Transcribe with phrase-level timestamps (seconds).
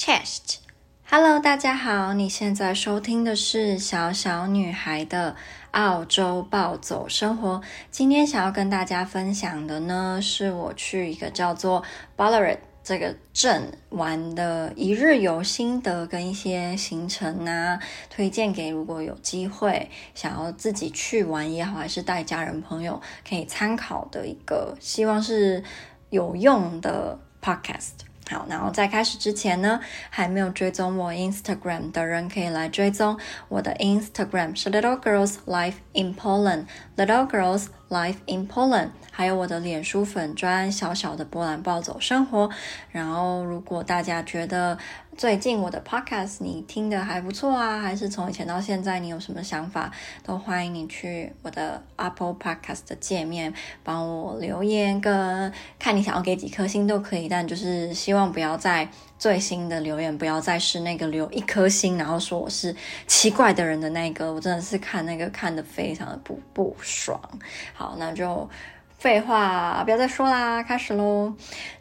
[0.00, 5.36] Chest，Hello，大家好，你现在收听的是小小女孩的
[5.72, 7.60] 澳洲暴走生活。
[7.90, 11.84] 今天想要跟大家分享的呢，是我去一个叫做
[12.16, 17.78] Ballarat 这个镇玩的一日游心得跟一些行程啊，
[18.08, 22.98] 推荐给如果有机会想要自己去玩也好，还是带家人朋友
[23.28, 25.62] 可以参考的一个，希望是
[26.08, 28.08] 有用的 Podcast。
[28.30, 33.18] 好，然后在开始之前呢，还没有追踪我 Instagram 的人可以来追踪
[33.48, 42.48] 我的 Instagram 是 Little Girls Life in Poland，Little Girls Life in Poland，还有我的脸书粉砖小小的波兰暴走生活。
[42.90, 44.78] 然后，如果大家觉得
[45.14, 49.92] 最近我的 podcast 你听的还不错啊，还是从以前到现在你有什么想法，
[50.24, 53.52] 都欢迎你去我的 Apple Podcast 的界面
[53.84, 62.74] 帮我留言，跟看你想要给几颗星都可以，但就是希望不要在最新的留言不要再是那个留一颗星，然后说我是
[63.06, 67.20] 奇怪的人的那个，我真的是看那个看得非常的不不爽。
[67.74, 68.48] 好，那就。
[69.00, 71.32] 废话不要再说啦，开始喽。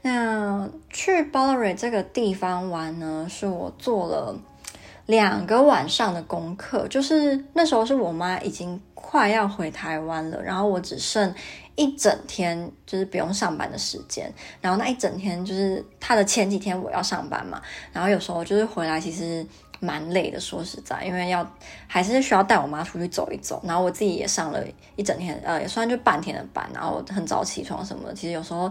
[0.04, 4.34] 那去 Ballarat 这个地方玩呢，是我做了
[5.06, 6.88] 两个晚上的功课。
[6.88, 11.36] 就是那时候是我妈已经快要回台湾了，然后我只剩
[11.76, 14.34] 一整天，就是不用上班的时间。
[14.62, 19.46] 然后那一整天就是她的前几天我要上班嘛，然后有时候就是回来其实。
[19.80, 21.50] 蛮累的，说实在，因为要
[21.88, 24.62] 还是需要带我妈出去走一走，然后我自己也上了
[24.96, 28.14] 一整天，呃，也算就半天的班，然后很早起床什么的。
[28.14, 28.70] 其实有时候，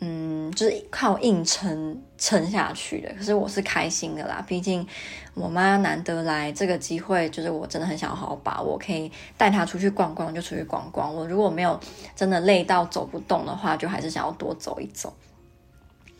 [0.00, 3.12] 嗯，就是靠硬撑撑下去的。
[3.14, 4.86] 可是我是开心的啦，毕竟
[5.34, 11.14] 我妈难得来这个机会，就是我真的很想好好把握，可以带她出去逛逛就出去逛逛。
[11.14, 11.78] 我如果没有
[12.16, 15.12] 真的累到走不动的话，就还是想要多走一走。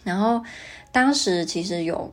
[0.05, 0.43] 然后
[0.93, 2.13] 当时其实有。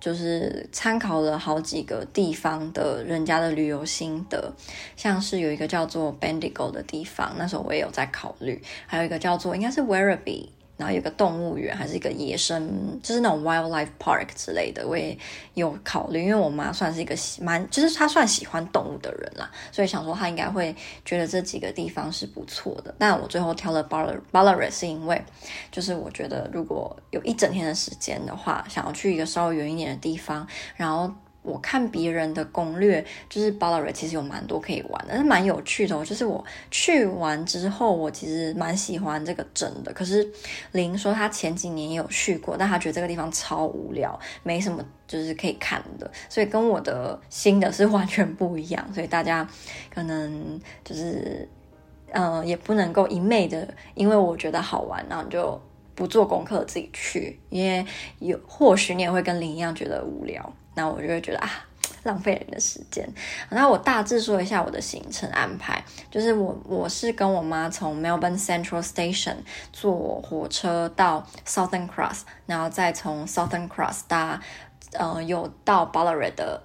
[0.00, 4.52] 就是参考了好几个地方的人家的旅游心得，
[4.96, 10.48] 像是有一个叫做 Bendigo 的地方，那时候我也有在考虑，还有一个叫做应该是 Werribee。
[10.80, 15.16] 然后有个动物园，还是一个野生，就是那种 wildlife park 之类的，我也
[15.52, 16.24] 有考虑。
[16.24, 20.74] 因为我妈算是一个蛮，就是她算喜欢动物的人啦，所以想说她应该会
[21.04, 22.94] 觉得这几个地方是不错的。
[22.98, 25.22] 但我最后挑了 Ballarat，是因为
[25.70, 31.12] 就是我觉得如果有一整天的时间的话，想要去一个稍微远一点的地方，然后。
[31.42, 36.04] 我看别人的攻略，就是 baller 其实有蛮多可以玩的，蛮有趣的哦。
[36.04, 39.90] 就是我去完之后，我其实蛮喜欢这个镇的。
[39.94, 40.26] 可是
[40.72, 48.92] 林说他前几年也有去过，但他觉得这个地方超无聊，没什么就是可以看的，所以跟我的新的是完全不一样。
[48.92, 49.48] 所以大家
[49.88, 51.48] 可能就是，
[52.10, 55.58] 嗯、呃，也不能够一昧的，因为我觉得好玩，然后就
[55.94, 57.86] 不做功课自己去，因为
[58.18, 60.52] 有或许你也会跟林一样觉得无聊。
[60.74, 61.50] 那我就会觉得啊，
[62.04, 63.06] 浪费人的时间。
[63.50, 69.36] 那我大致说一下我的行程安排，就是我我是跟我妈从 Melbourne Central Station
[69.72, 74.40] 坐火车到 Southern Cross，然后再从 Southern Cross 搭
[74.92, 76.62] 呃有到 Ballarat 的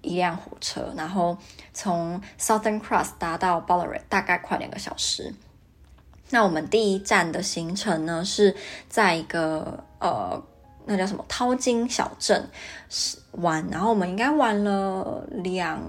[0.00, 1.36] 一辆火车，然后
[1.72, 5.34] 从 Southern Cross 搭到 Ballarat 大概快两个小时。
[6.30, 8.56] 那我们第一站的行程呢是
[8.88, 10.42] 在一个呃。
[10.86, 12.46] 那叫什么淘金小镇
[12.90, 15.80] 是玩，然后我们应该玩了两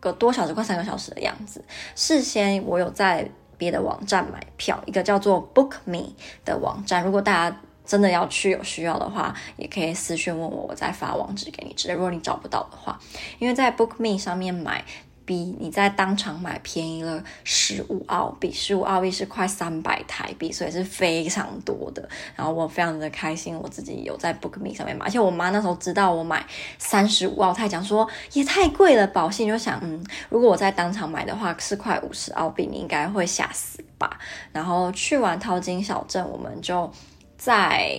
[0.00, 1.64] 个多小时，快三个小时的样子。
[1.94, 6.12] 事先我有在别的网站买票，一个叫做 Book Me
[6.44, 7.02] 的网站。
[7.04, 11.72] 如果大家真的要去有需要的话，也可以私讯问我，我再发网址给你。
[11.74, 12.98] 直接，如果你找不到的话，
[13.38, 14.84] 因为在 Book Me 上面买。
[15.26, 22.08] 比你在当场买便宜了十五澳币，十五澳币是快三百台币，所以是非常多的。
[22.36, 26.46] 然后我非常的开心，我自己有在 BookMe 上面买，而且我妈那时候知道我买
[26.78, 34.18] 三十五澳，她讲说也太贵了，保信就想，嗯，如果我在当场买的话是快五十澳币，你应该会吓死吧。
[34.52, 36.88] 然后去完淘金小镇，我们就
[37.36, 37.98] 在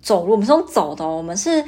[0.00, 1.64] 走路，我们是用走的，我们是。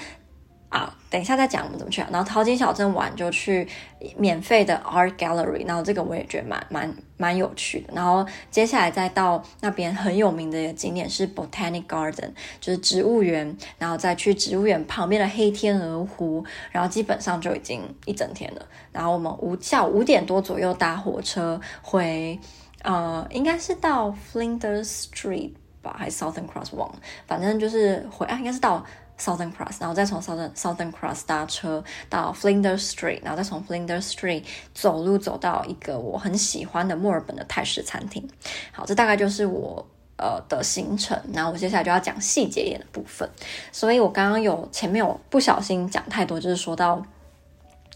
[0.71, 2.09] 啊，等一下再讲我们怎么去啊。
[2.13, 3.69] 然后淘金小镇玩就去
[4.17, 7.93] 免费的 Art Gallery，然后这个我也觉得蛮蛮蛮有趣的。
[7.93, 12.31] 然后接下来再到那边很有名的一个景点是 Botanic Garden，
[12.61, 18.65] 就是植物园，然后再去植物园旁边的黑天鹅湖，然后基本上就已经一整天了。
[18.93, 22.39] 然后我们五下午五点多左右搭火车回，
[22.83, 25.51] 呃，应该是到 Flinders Street
[25.83, 28.87] 吧，还是 Southern Cross 忘了，反正就是回啊，应该是到。
[29.21, 34.45] Southern Cross，然后再从 Southern Southern Cross 搭车到 Flinders Street，然后再从 Flinders Street
[34.75, 38.27] 走路走到一个我很喜欢的墨尔本的泰式餐厅。
[38.73, 39.87] 好，这大概就是我
[40.17, 43.29] 呃的行程，然后我接下来就要讲细节点的部分。
[43.71, 47.01] 所以我刚刚有前面有不小心讲太多，就是说到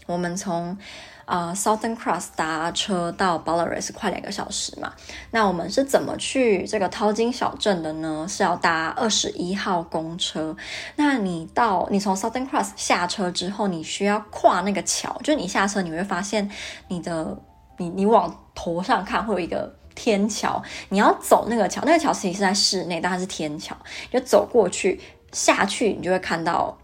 [0.05, 0.77] 我们从。
[1.25, 4.93] 啊、，Southern Cross 搭车到 Ballarat 是快两个小时嘛？
[5.31, 8.25] 那我们是怎么去这个淘金小镇的呢？
[8.29, 10.55] 是要搭二十一号公车。
[10.95, 16.49] 那你到你从 Southern Cross 下车之后，你需要跨那个桥，就是你下车你会发现
[16.89, 17.35] 你的
[17.77, 23.75] 你你往头上看会有一个天桥，你要走那个桥，那个桥其实是在室内，但它是天桥，
[24.11, 25.01] 就走过去
[25.31, 26.77] 下去，你就会看到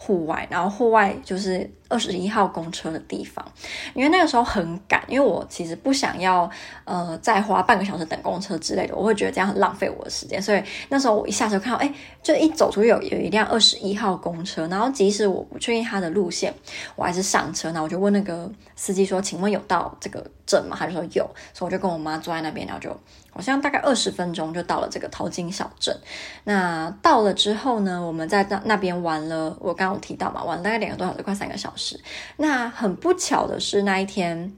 [0.00, 1.70] 户外，然后户外就是。
[1.92, 3.44] 二十一号公车的地方，
[3.94, 6.48] 因为那个时候很赶，因为我其实不想要
[6.84, 11.92] 呃再花半个小时等公车之类的，我会觉得这样很浪费我的时间，所以那时候我一下车看到，哎，
[12.22, 16.54] 就一走出有有一辆二十一号公车，然后即使我不确定它的路线，
[16.94, 20.76] 我还是上车，然后我就问那个司机说，请问有到这个镇吗？
[20.78, 22.96] 他就说有，所以我就跟我妈坐在那边，然后就
[23.30, 25.96] 好像大概二十分钟就到了这个淘金小镇。
[26.44, 32.00] 那到了之后呢，我们在那那边玩了，我刚刚有提到嘛，玩了大概两个多小时，快三个小时。
[32.36, 34.52] 那很不巧的是，那一天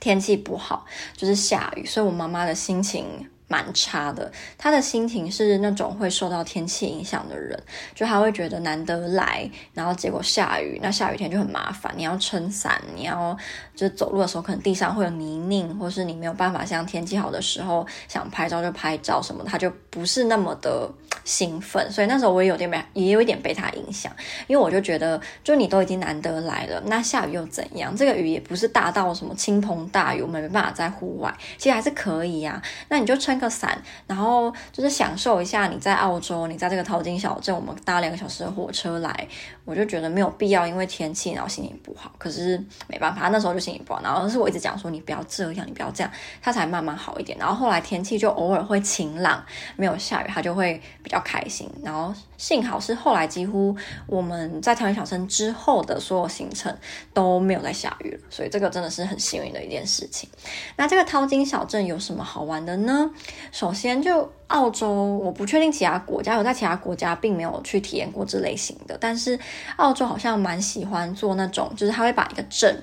[0.00, 0.86] 天气不好，
[1.16, 3.28] 就是下雨，所以我妈妈的心情。
[3.52, 7.62] 蛮差的，他的心情是那种会受到天气影响的人，
[7.94, 13.36] 就他会觉得难得来，然后结果下雨，那下雨天就很麻烦，你要撑伞，你要
[13.76, 20.90] 就走路的时候可能地上会有泥泞，或是你没有办法像天气好的时候想拍照就拍照什么，他就不是那么的
[21.26, 24.10] 兴奋，所以那时候我也有点被，也有一点被他影响，
[24.46, 27.94] 因为我就觉得，就你都已经难得来了，那下雨又怎样？
[27.94, 33.41] 这个雨也不是大到什么倾盆大雨，我们没办法在户外，其实还是可以呀、那你就撑。
[33.42, 39.28] 个伞，然后就是享受一下你在澳洲，你在这个淘金小镇，我们搭两个小时的火车来，
[39.64, 42.12] 我就觉得没有必要，因为天气然后心情不好。
[42.18, 47.36] 可是没办法，那时候就心情不好，然后是我一直讲说你不要这样，你不要这样，它才慢慢好一点。
[47.36, 49.44] 然后后来天气就偶尔会晴朗，
[49.76, 51.68] 没有下雨，他就会比较开心。
[51.82, 56.74] 然后幸好是后来几乎我们在淘金小镇之后的所有行程
[57.12, 60.28] 都没有再下雨了，所以这个真的是很幸运的一件事情。
[60.76, 63.10] 那这个淘金小镇有什么好玩的呢？
[63.50, 68.96] 首先，就澳洲，我不确定其他国家，我在其他国家并没有去体验过这类型的。
[69.00, 69.38] 但是
[69.76, 72.82] 澳洲好像蛮喜欢做那种，就是他会把一个镇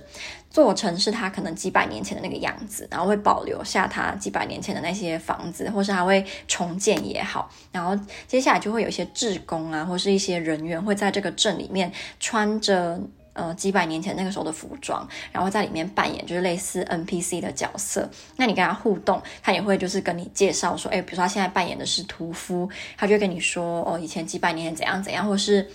[0.50, 7.50] 做成是他可能几百年前的那个样子，然后会保留下他几百年前的那些房子，或是他会重建也好。
[7.72, 7.98] 然后
[8.28, 13.00] 接下来就会有一些志工啊，或是一些人员会在这个镇里面穿着。
[13.34, 18.10] 呃，几百年前那个时候的服装，然后在里面扮演就是类似 NPC 的角色。
[18.36, 25.70] 那你跟他互动，他也会就是跟你介绍说，哎，比如说他现在扮演的是屠夫，他就跟你说，哦，以前几百年前怎样怎样，或者是。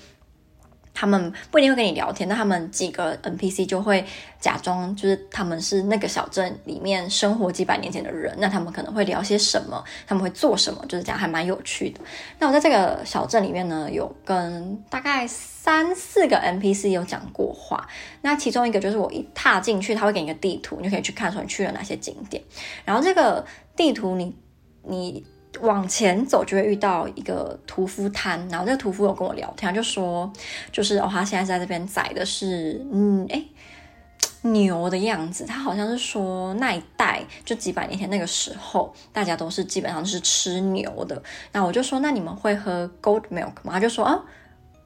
[0.94, 4.04] 他们不一定会跟你聊天，那他们几个 NPC 就会
[4.38, 12.00] 假装就是他们是那个小镇里面生活几百年前的人，那他们可能会聊些什么，他们会做什么，就是这样，还蛮有趣的。
[12.38, 17.88] 那我在这个小镇里面呢，有跟大概三四个 NPC 有讲过话。
[18.22, 22.40] 那其中一个就是我一踏进去，他会给你一个地图，你就可以去看说你去了哪些景点。
[22.84, 23.44] 然后这个
[23.74, 24.34] 地图你
[24.82, 25.26] 你。
[25.60, 30.30] 往前走就会遇到一个屠夫摊，然后这个屠夫有跟我聊天，他就说，
[30.72, 33.46] 就是哦，他现在在这边宰的是，嗯，诶，
[34.42, 35.44] 牛的样子。
[35.44, 41.22] 他好像是说那一代就几百年前那个时候，大家都是基本上是吃牛的。
[41.52, 43.72] 那我就说，那你们会喝 goat milk 吗？
[43.72, 44.20] 他就说啊。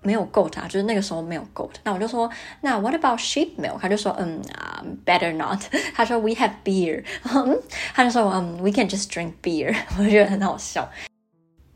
[0.02, 1.70] 没有 goat 啊，就是那个时候没有 goat。
[1.84, 2.30] 那我就说，
[2.60, 3.78] 那 what about sheep milk？
[3.80, 5.60] 他就说，嗯啊，better not。
[5.94, 7.04] 他说 we have beer。
[7.24, 7.60] 嗯，
[7.94, 9.74] 他就说，嗯，we can just drink beer。
[9.98, 10.88] 我觉得很好笑。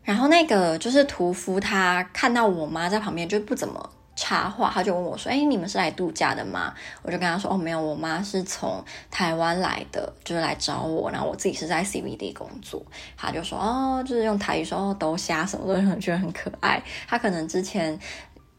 [0.02, 3.90] 然后那个就是屠夫，他看到我妈在旁边就不怎么。
[4.22, 11.10] 插话，他就问我说：“哎，你们是来度假的吗？”我就跟他说：“哦，没有，我妈是从台湾来的，就是来找我。
[11.10, 12.80] 然后我自己是在 CBD 工作。”
[13.18, 16.80] 他就说：“哦，就是用台语说‘哦，都瞎什么’，都很觉得很可爱。
[17.08, 17.98] 他可能之前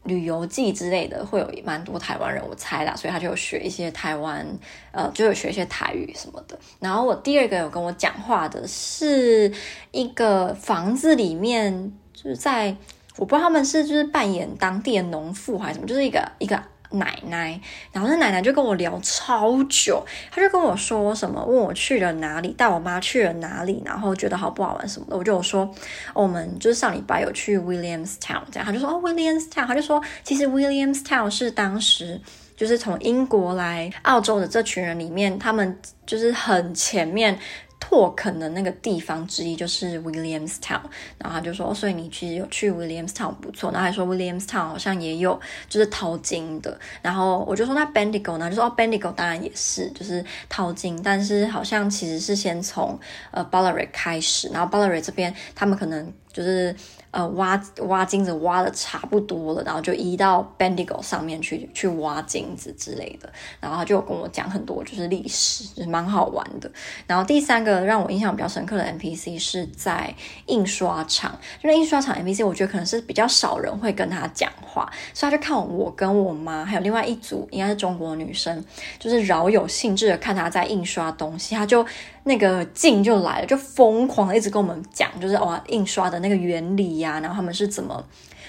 [0.02, 4.46] 旅游记之类的会有蛮多台湾人，我猜啦，所以他就有学一些台湾，
[4.92, 6.58] 呃，就有学一些台语什么的。
[6.78, 9.50] 然后我第二个有跟我讲话的是
[9.92, 12.76] 一个房子里面，就是在。”
[13.16, 17.60] 我不知道他们是就是扮演当地的农妇还是什么，就是一个一个奶奶，
[17.92, 25.68] 然后那奶奶就跟我聊超久，她就跟我说什么，问我去了哪里，带我妈去了哪里，然后觉得好不好玩什么的，我就说，
[26.12, 32.20] 我们就是上礼拜有去 Williamstown 这样，她就说哦 Williamstown，她就说其实 Williamstown 是当时
[32.56, 37.38] 就是从英国来澳洲的这群人里面，他们就是很前面。
[37.86, 40.80] 拓垦的那个地方之一就是 Williamstown，
[41.18, 45.38] 然后他就说，所以你其实有去 Williamstown 不错，然后还说 Williamstown 好像也有
[45.68, 52.98] 就是淘金的，然后我就说那 Bendigo 呢，就说哦 Bendigo 当然也是就是淘金，但是好像其实是先从
[53.30, 56.74] 呃 Ballarat 开始，然后 Ballarat 这边他们可能就是。
[57.14, 66.68] 呃，挖挖金子挖的差不多了，然后就移到 Bendigo 上面去去挖金子之类的，然后他就跟我讲很多就是历史，蛮好玩的。
[67.06, 70.12] 然后第三个让我印象比较深刻的 NPC 是在
[70.46, 78.64] 印刷厂，就是印刷厂 NPC，我觉得可能是比较少人会跟他讲话，所以他就看我跟我妈还有另外一组应该是中国女生，
[78.98, 81.86] 就是饶有兴致的看他在印刷东西，他就。
[82.24, 88.02] 那个劲就来了，就疯狂的一直跟我们讲，就是哇，印刷的那个原理呀，然后他们是怎么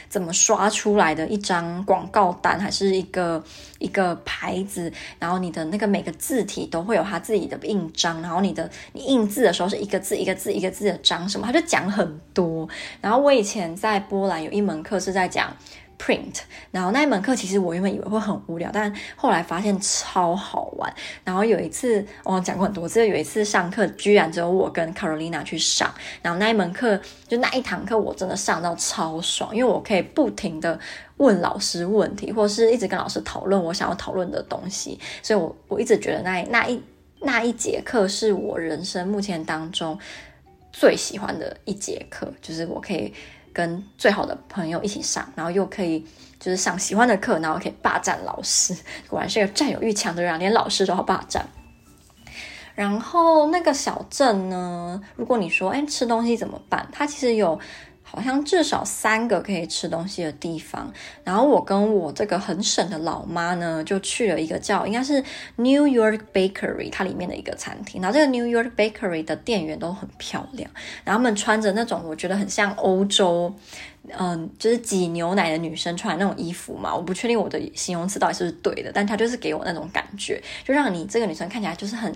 [0.07, 3.43] 怎么刷出来的一张广告单，还是一个
[3.79, 12.67] 一个牌子，然后你的那个每个字体都会有它自己的印章，然后你的你印字的时候是一个字一个字一个字的章什么，他就讲很多。
[13.01, 15.53] 然后我以前在波兰有一门课是在讲。
[15.97, 20.93] print，然后那一门课其实我原本以为会很无聊，但后来发现超好玩。
[21.23, 30.79] 然后有一次我讲过很多次，有一次上课居然只有我跟 Carolina 去上，然后那一门课就那一堂课我真的上到超爽，因为我可以不停的
[31.17, 36.81] 问老师问题，或是一直跟老师讨论我想要讨论的东西，所以我我一直觉得那那一
[37.21, 39.97] 那一节课是我人生目前当中
[40.71, 43.13] 最喜欢的一节课，就是我可以。
[43.55, 46.05] 跟最好的朋友一起上，然后又可以
[46.39, 48.75] 就是上喜欢的课，然后可以霸占老师，
[49.09, 51.47] 果然是个占有欲强的人，连老师都要霸占。
[52.75, 56.87] 然后那个小镇呢，如果你说，哎，吃东西怎么办？
[56.91, 57.57] 它其实有。
[58.15, 60.91] 好像至少三个可以吃东西的地方，
[61.23, 65.21] 然后我跟我这个很省的老妈呢，就去了一个叫应该是
[65.57, 68.01] New York Bakery 它里面的一个餐厅。
[68.01, 70.71] 然后这个 New York Bakery 的店员都很漂亮，
[71.03, 73.53] 然后他们穿着那种我觉得很像欧洲。
[74.17, 82.13] 嗯，就是挤牛奶的女生穿那种衣服嘛，我不确定我的形容词到底是不是对的，但它就是给我那种感觉，就让你这个女生看起来就是很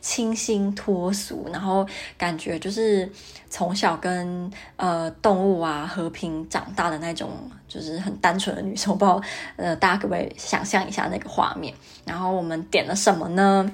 [0.00, 3.10] 清新脱俗，然后感觉就是
[3.50, 7.30] 从小跟呃动物啊和平长大的那种，
[7.66, 8.92] 就是很单纯的女生。
[8.92, 9.20] 我不知道
[9.56, 11.74] 呃大家可不可以想象一下那个画面？
[12.04, 13.70] 然后我们点了什么呢？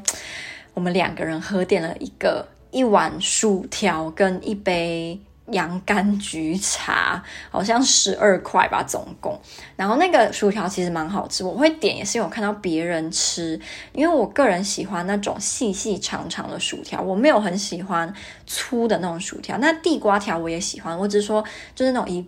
[0.74, 5.20] 我们两个人喝点了一个一碗薯条跟一杯。
[5.52, 9.40] 洋甘菊茶好像十二块吧，总共。
[9.76, 13.58] 然后那个薯条其实蛮好吃，我会点也是因为我看到别人吃，
[13.92, 18.12] 因为我个人喜欢那种细细长长的薯条，我没有很喜欢
[18.46, 19.56] 粗的那种薯条。
[19.58, 22.26] 那地瓜条我也喜欢，我只是说就是那种以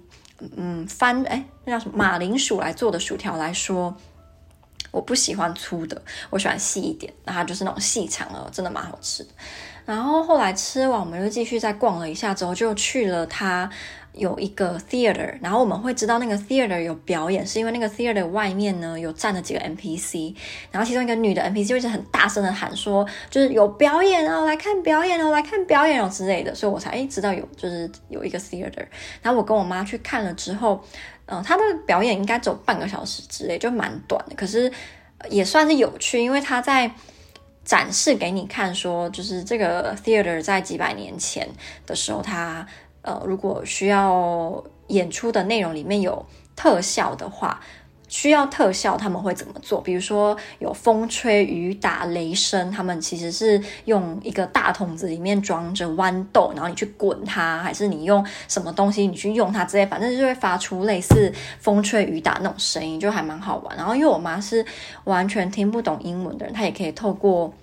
[0.57, 3.95] 嗯番哎那叫什么马铃薯来做的薯条来说，
[4.91, 6.01] 我不喜欢粗的，
[6.31, 9.31] 我喜欢细一点，那它就是那种细长的，真的蛮好吃的。
[9.91, 13.69] 然后后来吃完，我们就继续再逛了一下，之后就去了他
[14.13, 15.35] 有一个 theater。
[15.43, 20.33] 然后我们会知道那个 theater 有表演，是因为那个 theater 外面呢有站了几个 NPC，
[20.71, 28.87] 然后其中一个女的 NPC 就一直很大声的喊说，就是有表演哦，来看表演哦，来看表演哦之类的，所以我才诶知道有就是有一个 theater。
[29.21, 30.81] 然后我跟我妈去看了之后，
[31.27, 34.71] 嗯、呃，他的表演应该走半个小时之类，就蛮短的，可是
[35.29, 36.89] 也算是有趣，因为他在。
[37.71, 41.49] 展示给你看，说就是这个 theater 在几百年前
[41.87, 42.67] 的时候，它
[43.03, 47.61] 呃，如果需要演出的内容里面有特效的话，
[48.09, 49.81] 需要特效他们会怎么做？
[49.81, 63.77] 比如说有风吹雨打雷声，他们其实是用一个大桶子里面装着豌豆，然后你去滚它，还是你用什么东西你去用它之类，反正就会发出类似风吹雨打那种声音，就还蛮好玩。
[63.77, 64.67] 然后因为我妈是
[65.05, 67.55] 完全听不懂英文的人，她也可以透过。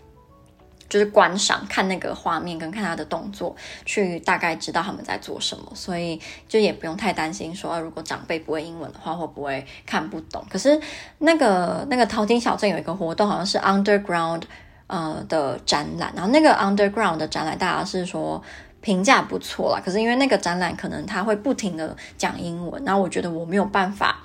[0.90, 10.46] 就是观赏看那个画面跟看他的动作，去大概知道他们在做什么，所以就也不用太担心说，如果长辈不会英文的话，会不会看不懂？
[10.50, 10.80] 可是
[11.20, 14.44] 那个那个淘金小镇有一个活动，好像是 underground
[14.88, 18.42] 呃的展览，然后那个 underground 的展览大家是说
[18.80, 24.24] 评价不错啦，可是因为那个展览可能他会不停的讲英文，然后我觉得我没有办法。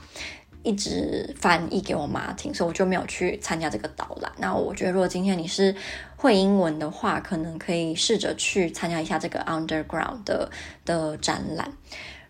[0.63, 4.31] 一直翻译给我妈听，所以我就没有去参加这个导览。
[4.39, 5.75] 那我觉得，如果今天你是
[6.17, 10.51] 会英文的话，可能可以试着去参加一下这个 Underground 的
[10.85, 11.73] 的展览。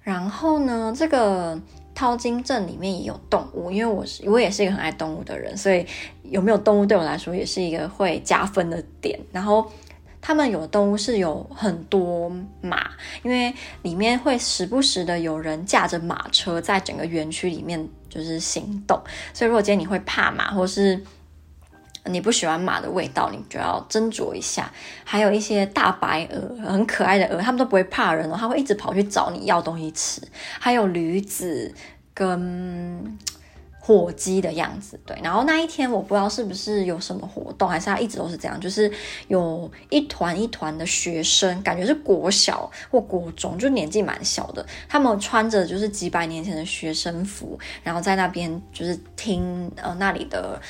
[0.02, 1.60] 然后呢，这个
[1.94, 5.86] 淘金镇里面也有动物，因为我是我也是一个很爱动物的人，所以
[6.24, 9.18] 有没有动物对我来说也是一个会加分的点。
[9.30, 9.70] 然后。
[10.22, 12.92] 他们有的动物是有很多马，
[13.24, 13.52] 因为
[13.82, 19.02] 里面会时不时的有人驾着马车在整个园区里面就是行动，
[19.34, 21.04] 所以如果今天你会怕马，或是
[22.04, 24.72] 你不喜欢马的味道，你就要斟酌一下。
[25.04, 30.22] 还有一些大白鹅，很可爱的鹅，它们都不会怕人哦，它会一直跑去找你要东西吃。
[30.60, 31.74] 还有驴子
[32.14, 33.18] 跟。
[33.84, 35.18] 火鸡的样子，对。
[35.24, 38.88] 然后那一天我不知道是不是有什么活动，还是他一直都是这样，就是
[39.26, 44.64] 有一团一团的学生，感觉是国小或国中，就年纪蛮小的。
[44.88, 50.62] 他们穿着就是几百年前的学生服，然后在那边就是听呃那里的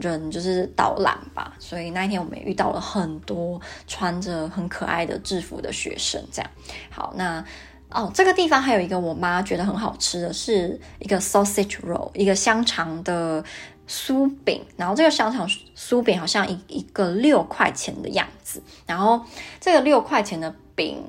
[0.00, 1.54] 人就是导览吧。
[1.60, 6.50] 所以那一天我们也遇到了很多穿着很可爱的制服的学生，这样。
[6.90, 7.44] 好，那。
[7.90, 13.42] 哦，这个地方还有一个我妈觉得很好吃的是一个 sausage roll，一个香肠的
[13.88, 14.62] 酥饼。
[14.76, 18.60] 然后这个香肠酥饼好像一一个六块钱的样子。
[18.86, 19.24] 然后
[19.60, 21.02] 这个六块钱的饼，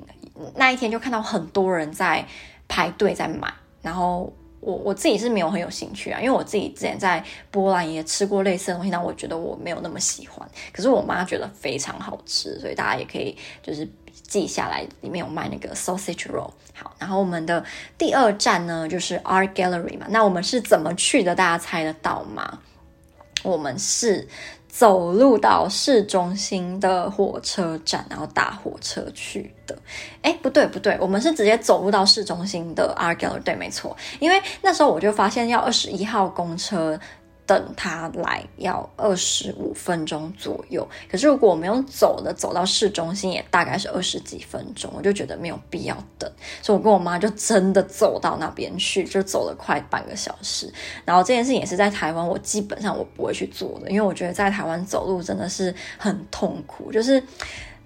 [0.54, 2.24] 那一天就看到很多人在
[2.68, 3.52] 排队在买。
[3.82, 4.32] 然后
[4.68, 10.46] 我我自己是没有很有兴趣啊，因为我自己之前在波兰也吃过类似的东西，但我觉得我没有那么喜欢。
[10.72, 13.88] 可是我妈觉得非常好吃，所以大家也可以就是。
[14.26, 16.50] 记下来，里面有卖那个 sausage roll。
[16.74, 17.64] 好，然后我们的
[17.96, 20.06] 第二站呢，就是 Art Gallery 嘛。
[20.10, 21.34] 那我们是怎么去的？
[21.34, 22.58] 大家猜得到吗？
[23.42, 24.28] 我们是
[24.78, 29.76] 走路到市中心的火车站，然后搭火车去的。
[30.22, 33.42] 哎，不对不对，我们是直接走路到市中心的 Argyle，。
[33.42, 36.96] 对，没错，因为那时候我就发现要二十一号公车。
[37.48, 50.70] 等他来要二十五分钟左右，可是如果我们用走的走到市中心，也大概是二十几分钟，我就觉得没有必要等，所以我跟我妈就真的走到那边去，就走了快半个小时。
[51.06, 57.22] 然后这件事情也是在台湾，我基本上我不会去做的，因为我觉得在台湾走路真的是很痛苦，就是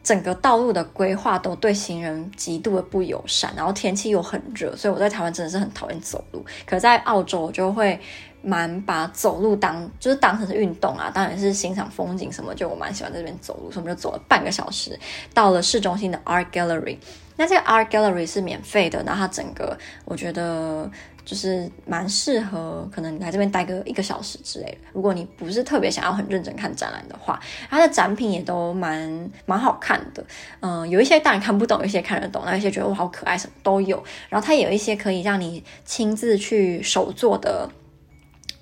[0.03, 6.45] 整个道路的规划都对行人极度的不友善，然后天气又很热，所以我在台湾真的是很讨厌走路。
[6.67, 8.01] 可在澳洲我就会。
[8.45, 14.99] 蛮把走路当就是当成是运动啊，当然是欣赏风景什么，就我蛮喜欢在这边走路，所以我们就走了半个小时，
[15.33, 16.99] 到了市中心的 Art Gallery。
[17.37, 20.91] 那这个 Art Gallery 是免费的，然后它整个我觉得
[21.25, 24.79] 就是蛮适合，可能你来这边待个一个小时之类的。
[24.93, 30.25] 如果你不是特别想要很认真看展览的话，它的展品也都蛮蛮好看的。
[30.61, 34.03] 嗯，有一些当然看不懂，有一些看得懂，那一些觉得哇好可爱，什么都有。
[34.29, 37.69] 然后它也有一些可以让你亲自去手做的。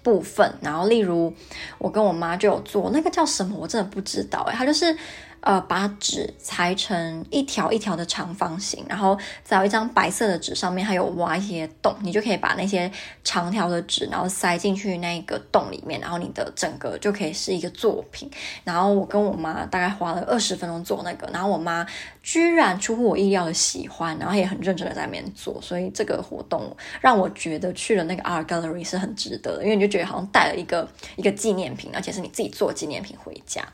[0.02, 1.31] 部分，然后例如
[1.76, 4.97] 我跟我妈就有做那个叫什么，我真的不知道诶，它就是。
[5.41, 12.91] 呃，把纸裁成一条一条的长方形，然后在一张白色的纸上面，还有挖一些洞，你就可以把那些
[13.25, 18.31] 长条的纸，然后塞进去那个洞里面，然后你的整个就可以是一个作品。
[18.65, 21.87] 然后我跟我妈大概花了二十分钟做那个，然后我妈
[22.23, 33.67] 居然出乎我意料的喜欢，然后也很认真的在那边做，所以这个活动让我觉得去了那个 Art Gallery 是很值得的，因为你就觉得好像带了一个一个纪念品，而且是你自己做纪念品回家。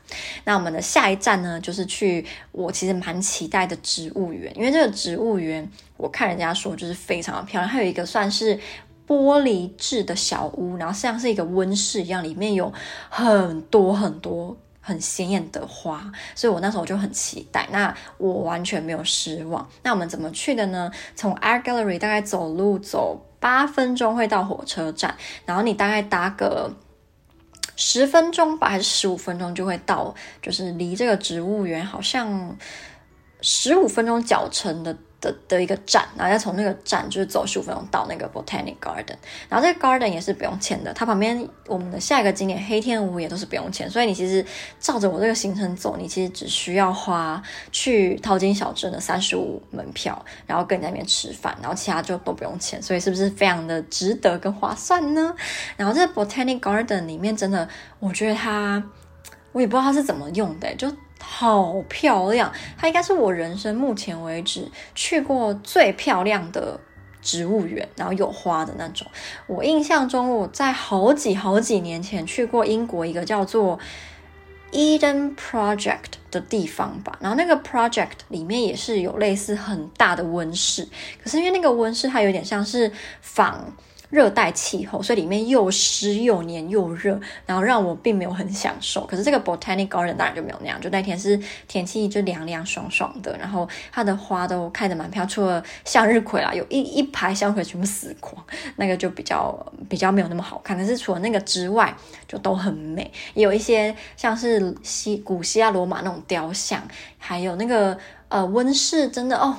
[0.45, 1.59] 那我们的下一站呢？
[1.59, 8.57] 就是去我其实蛮期待的植物园，因为这个植物园我看人家说就是非常的漂亮，还有一个算是
[9.05, 12.71] 玻璃制的小屋，然后像是一个温室一样，里面有
[13.09, 14.55] 很多很多
[14.87, 17.67] 很鲜艳的花，所以我那时候就很期待。
[17.71, 19.67] 那我完全没有失望。
[19.83, 20.89] 那我们怎么去的呢？
[21.13, 25.13] 从 Art Gallery 大概走路走八分钟会到火车站，
[25.45, 26.71] 然后你大概搭个。
[27.79, 32.57] 十分钟吧，还是十五分钟就会到，就是离这个植物园好像
[33.41, 34.97] 十五分钟脚程的。
[35.19, 39.15] 的的一个站，然后再从那个站就是走十五分钟到那个 Botanic Garden，
[39.49, 44.45] 然后这个 Garden 也是不用钱的，它旁边我们的下一个景点黑天鹅也都是不用钱，所以你其实
[44.79, 55.33] 照着我这个行程走，你其实只需要花去淘金小镇的三十五门票，然后跟你在那边吃饭，然后其他就都不用钱，所以是不是非常的值得跟划算呢？
[55.75, 57.67] 然后这个 Botanic Garden 里面真的，
[57.99, 58.83] 我觉得它，
[59.51, 60.91] 我也不知道它是怎么用的，就。
[61.19, 62.51] 好漂亮！
[62.77, 66.79] 它应该是我人生目前为止去过最漂亮的
[67.21, 69.05] 植物园，然后有花的那种。
[69.47, 73.79] 我印象中，我在好几好几年前去过英国一个叫做
[74.71, 80.87] Eden Project 的地方吧，然后那个 project 里面也是有类似很大的温室，
[81.23, 83.73] 可是因为那个温室它有点像是仿。
[84.09, 89.05] 热带气候，所以里面又湿又黏又热，然后让我并没有很享受。
[89.05, 98.35] 可是这个 Botanic Garden 当然就没有那样，就那天是天气就凉凉爽爽的，然后它的花都开得蛮漂亮，除了向日葵啦，有一一排向日葵全部死光，
[98.77, 99.53] 那个就比较
[99.89, 100.77] 比较没有那么好看。
[100.77, 101.93] 但是除了那个之外，
[102.27, 106.81] 就都很美，有一些像是西古希腊罗马那种雕像，
[107.17, 107.97] 还有那个
[108.29, 109.57] 呃温室，真的哦，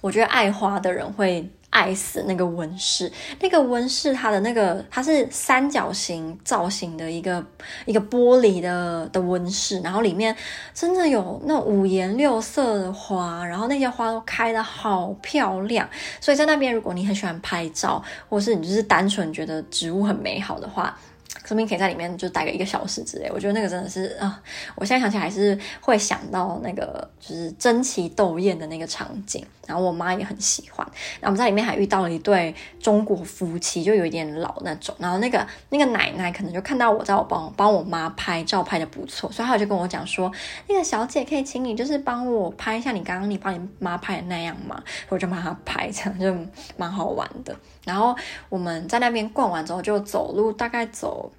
[0.00, 1.50] 我觉得爱花的人会。
[1.70, 7.44] 爱死那个温室，那个温室它的那个它是三角形造型的一个
[7.86, 10.36] 一个玻璃的的温室，然后里面
[10.74, 15.88] 真的有那五颜六色的花，然后那些花都开得好漂亮，
[16.20, 20.98] 所以在那边如果你很喜欢拍照，或是你就是单纯觉得植物很美好的话。
[21.46, 24.40] 说明可以在里面就待个一个小时之类，我觉得那个真的是啊，
[24.76, 30.84] 我现在想起来还是会想到那个就是争奇斗艳的那个场景，然后我妈也很喜欢。
[31.20, 34.92] 然后我们在里面还遇到了一对中国夫妻，就有一点老那种。
[34.98, 40.30] 然后那个那个奶奶可能就看到我在我帮帮我妈拍照拍的不错，所以她就跟我讲说，
[40.66, 46.34] 那个小姐可以请你就是帮我拍一下你刚刚你帮你妈拍的那样嘛，我就帮她拍，这样就
[46.76, 47.56] 蛮好玩的。
[47.84, 48.16] 然后
[48.48, 51.30] 我们在那边逛完之后就走路，大概走。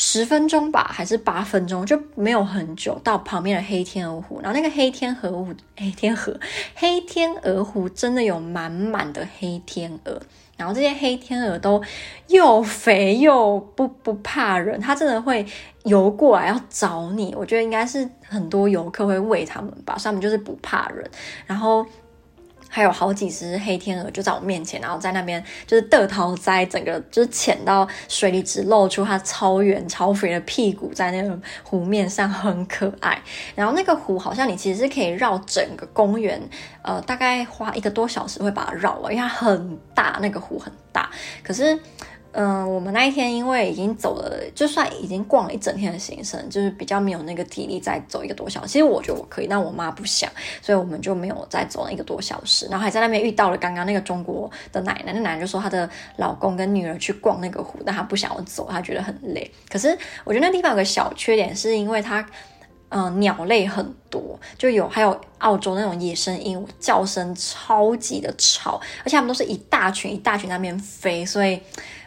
[0.00, 2.96] 十分钟吧，还是八分钟，就没有很久。
[3.02, 6.38] 到旁边的黑天鹅湖，然后那个黑天鹅湖，黑天鹅，
[6.76, 10.22] 黑天鹅湖真的有满满的黑天鹅。
[10.56, 11.82] 然后这些黑天鹅都
[12.28, 15.44] 又肥又不不怕人，它真的会
[15.82, 17.34] 游过来要找你。
[17.36, 21.10] 我觉得应该是很多游客会喂它们吧，所以它们就是不怕人。
[21.44, 21.84] 然后。
[22.68, 33.20] 还有好几只黑天鹅就在我面前，然后在那边就是得桃栽，整个就是潜到水里，只露出它超圆超肥的屁股在那个湖面上，很可爱。
[33.54, 36.40] 然后那个湖好像你其实是可以绕整个公园，
[36.82, 41.10] 呃，大概花一个多小时会把它绕完，因为它很大，那个湖很大。
[41.42, 41.78] 可是。
[42.32, 48.68] 嗯、我们那一天因为已经走了，就算已经逛了一整天的行程，就是比较没有那个体力再走一个多小时。
[48.68, 50.30] 其实我觉得我可以，但我妈不想，
[50.62, 52.66] 所以我们就没有再走了一个多小时。
[52.66, 59.50] 然后还在那边遇到了刚刚那个中国的奶奶，那奶奶就说她的老公跟女儿去逛那个湖，但她不想要走，她觉得很累。
[59.68, 62.24] 可是我觉得那地方有个小缺点，是因为它，
[62.90, 71.58] 嗯、鸟类很多，就有还有澳洲那种野生鹦鹉，叫声超级的吵，而且它们都是一大群一大群那边飞，所以。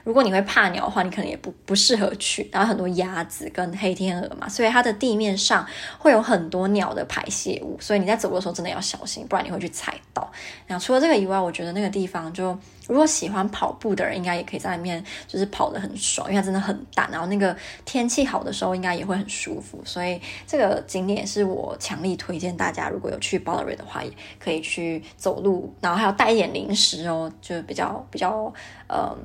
[0.03, 2.49] 如果你会怕鸟的话，你可能也不不适合去。
[2.51, 5.65] 然后很多鸭子跟黑天鹅嘛，所以它的地面上
[5.97, 10.31] 会有很多鸟的排泄物，所以你在走的时候真的要小心，不然你会去踩到。
[10.67, 17.07] 然后除了这个以外，我觉得那个地方就如果喜欢跑步的人，应该也可以在里面就是跑得很爽，因为它真的很大。
[17.11, 19.81] 然后那个天气好的时候，应该也会很舒服。
[19.85, 28.51] 所以这个景点是我强力推荐大家，如果有去 Ballarat 的话，也可以去走路，然后还要带一点零食哦，就比较比较
[28.87, 29.15] 嗯。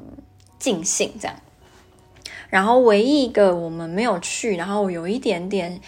[0.59, 1.37] 尽兴这样，
[2.49, 5.81] 然后唯一一个我们没有去，然后有一点点，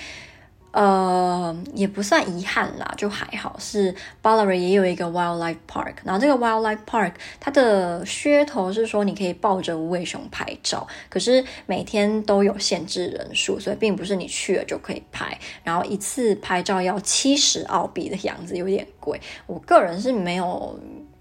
[0.73, 3.57] 呃，也不算遗憾啦，就还好。
[3.59, 15.39] 是 Ballarat 也有一个 Wildlife Park，然后这个 Wildlife Park 它的噱头是说你可以抱着无尾熊拍照，可是每天都有限制人数，所以并不是你去了就可以拍。
[15.65, 19.21] 然后一次拍照要七十澳币的样子，有点贵。
[19.47, 20.79] 我个人是没有。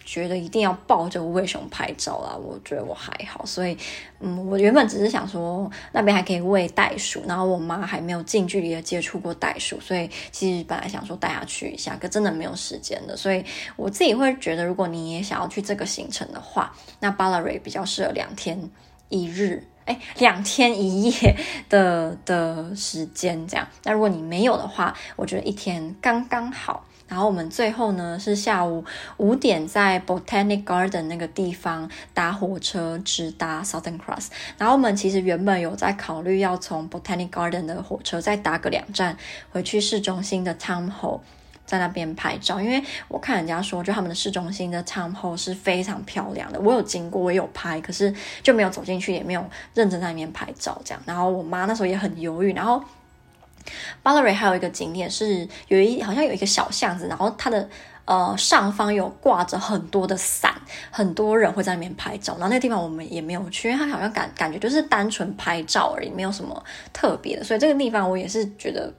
[0.08, 3.78] 觉得一定要抱着无尾熊拍照啦，我觉得我还好，所以，
[4.22, 13.43] 嗯，我原本只是想说那边还可以喂袋鼠，然后我妈还没有近距离的接触过袋鼠，所以其实本来想说带她去一下，可真的没有时间的，所以
[13.76, 18.72] 我自己会觉得，如果你也想要去这个行程的话，那 Ballarat 比较适合两天
[19.10, 21.36] 一日，哎，两天一夜
[21.67, 23.67] 的的时间这样。
[23.84, 26.86] 那如果你没有的话，我觉得一天刚刚好。
[27.08, 28.84] 然后我们最后呢是下午
[29.17, 34.28] 五点在 Botanic Garden 那个地方搭火车直达 Southern Cross。
[34.58, 39.17] 然后我们其实原本有在考虑要从 Botanic Garden 的火车再搭个两站
[39.52, 41.22] 回去市中心的 Town Hall，
[41.65, 42.60] 在那边拍照。
[42.60, 46.60] 因为我看人家说，就他们的市中心的 Town Hall 是非常漂亮的。
[46.60, 51.02] 我有经过，我有拍，可是就没有走进去，也没有认真在那边拍照这样。
[51.06, 52.84] 然后我妈那时候也很犹豫，然后。
[54.03, 57.69] Ballarat 还有一个景点是有一好像有一个小巷子，然后它的
[58.06, 60.53] 呃上方有挂着很多的伞，
[60.91, 62.34] 很多人会在那边拍照。
[62.34, 67.43] 然后那个地方我们也没有去，因为它好像感感觉就是单纯拍照而已，没有什么特别的。
[67.43, 68.93] 所以这个地方我也是觉得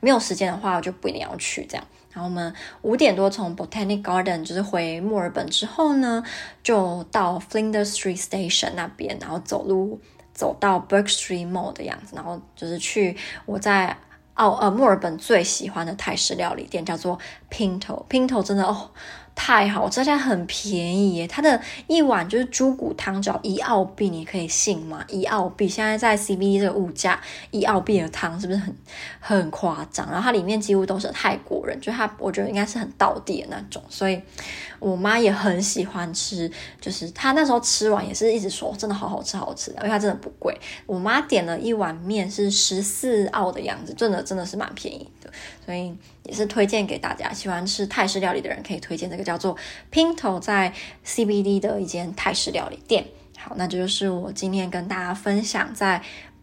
[0.00, 1.86] 没有时间的话，我就不一定要去这样。
[2.12, 2.52] 然后我们
[2.82, 6.22] 五点多从 Botanic Garden 就是回墨尔本之后呢，
[6.62, 10.00] 就到 Flinders Street Station 那边，然后走路。
[10.42, 13.96] 走到 Burke Street Mall 的样子，然后就是去我在
[14.34, 17.16] 澳呃墨尔本最喜欢的泰式料理店，叫做
[17.48, 18.04] Pinto。
[18.08, 18.90] Pinto 真的哦。
[19.34, 21.26] 太好，这家很便宜耶！
[21.26, 25.02] 它的一碗就是猪骨汤，只要一澳币，你可以信吗？
[25.08, 27.18] 一澳币，现在在 CBD 这个物价，
[27.50, 28.76] 一澳币的汤是不是很
[29.20, 30.06] 很夸张？
[30.10, 34.20] 然后它里面几乎都是泰国人，就它我觉得应该是很道地的那种，所以
[34.82, 36.50] 我妈也很喜欢吃。
[36.80, 40.58] 就是她那时候吃完也是一直说，真的好好吃，好吃的，因为它真的不贵。
[40.86, 45.30] 我妈点了一碗面是十四澳的样子，真的真的是蛮便宜的，
[45.66, 49.38] 所以也是推荐给大家，喜欢吃泰式料理的人可以推荐这个叫。
[49.42, 49.56] 做
[49.90, 50.72] Pinto，在
[51.04, 53.04] CBD 的一间泰式料理店。
[53.36, 56.00] 好，那这就是我今天跟大家分享在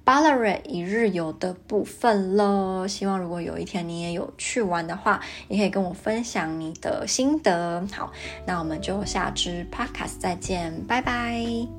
[0.09, 2.87] Ballarat 一日游的部分喽。
[2.87, 7.87] 希望如果有一天你也有去玩的话，也可以跟我分享你的心得。
[7.93, 8.11] 好，
[8.47, 11.78] 那我们就下支 Podcast 再见，拜拜。